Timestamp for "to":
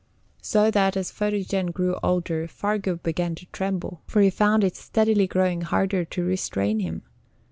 3.35-3.45, 6.05-6.23